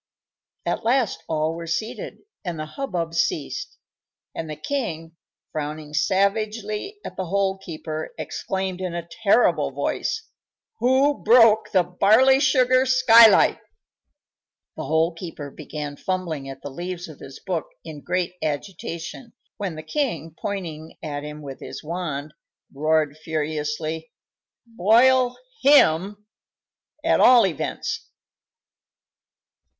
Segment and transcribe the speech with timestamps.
[0.65, 3.77] At last all were seated and the hubbub ceased,
[4.33, 5.15] and the king,
[5.51, 10.27] frowning savagely at the Hole keeper, exclaimed, in a terrible voice,
[10.79, 13.59] "Who broke the barley sugar skylight?"
[14.75, 19.75] The Hole keeper began fumbling at the leaves of his book in great agitation, when
[19.75, 22.33] the king, pointing at him with his wand,
[22.73, 24.09] roared furiously:
[24.65, 26.25] "Boil him,
[27.05, 28.09] at all events!"